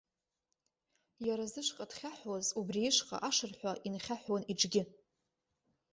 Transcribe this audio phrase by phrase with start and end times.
[1.27, 4.83] Иара зышҟа дхьаҳәуаз, убри ишҟа ашырҳәа инхьаҳәуан иҽгьы.